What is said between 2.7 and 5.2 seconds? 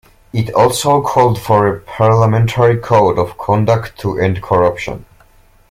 code of conduct to end corruption.